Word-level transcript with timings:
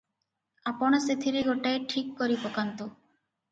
ଆପଣ 0.71 1.01
ସେଥିର 1.03 1.45
ଗୋଟାଏ 1.49 1.83
ଠିକ୍ 1.93 2.11
କରିପକାନ୍ତୁ।" 2.25 2.91